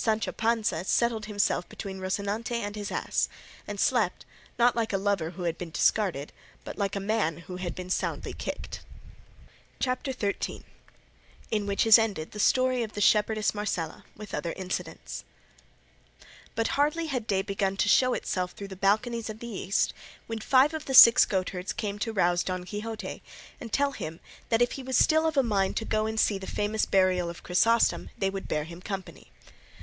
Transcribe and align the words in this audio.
Sancho 0.00 0.30
Panza 0.30 0.84
settled 0.84 1.26
himself 1.26 1.68
between 1.68 1.98
Rocinante 1.98 2.52
and 2.54 2.76
his 2.76 2.92
ass, 2.92 3.28
and 3.66 3.80
slept, 3.80 4.24
not 4.56 4.76
like 4.76 4.92
a 4.92 4.96
lover 4.96 5.30
who 5.30 5.42
had 5.42 5.58
been 5.58 5.72
discarded, 5.72 6.32
but 6.62 6.78
like 6.78 6.94
a 6.94 7.00
man 7.00 7.38
who 7.38 7.56
had 7.56 7.74
been 7.74 7.90
soundly 7.90 8.32
kicked. 8.32 8.82
CHAPTER 9.80 10.12
XIII. 10.12 10.62
IN 11.50 11.66
WHICH 11.66 11.84
IS 11.84 11.98
ENDED 11.98 12.30
THE 12.30 12.38
STORY 12.38 12.84
OF 12.84 12.92
THE 12.92 13.00
SHEPHERDESS 13.00 13.56
MARCELA, 13.56 14.04
WITH 14.14 14.34
OTHER 14.34 14.52
INCIDENTS 14.52 15.24
Bit 16.54 16.68
hardly 16.68 17.06
had 17.06 17.26
day 17.26 17.42
begun 17.42 17.76
to 17.78 17.88
show 17.88 18.14
itself 18.14 18.52
through 18.52 18.68
the 18.68 18.76
balconies 18.76 19.28
of 19.28 19.40
the 19.40 19.48
east, 19.48 19.92
when 20.28 20.38
five 20.38 20.74
of 20.74 20.84
the 20.84 20.94
six 20.94 21.24
goatherds 21.24 21.72
came 21.72 21.98
to 21.98 22.12
rouse 22.12 22.44
Don 22.44 22.62
Quixote 22.62 23.20
and 23.60 23.72
tell 23.72 23.90
him 23.90 24.20
that 24.48 24.62
if 24.62 24.72
he 24.72 24.84
was 24.84 24.96
still 24.96 25.26
of 25.26 25.36
a 25.36 25.42
mind 25.42 25.76
to 25.78 25.84
go 25.84 26.06
and 26.06 26.20
see 26.20 26.38
the 26.38 26.46
famous 26.46 26.86
burial 26.86 27.28
of 27.28 27.42
Chrysostom 27.42 28.10
they 28.16 28.30
would 28.30 28.46
bear 28.46 28.62
him 28.62 28.80
company. 28.80 29.32